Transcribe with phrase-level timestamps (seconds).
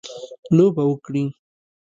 [0.55, 1.23] لوبه وکړي.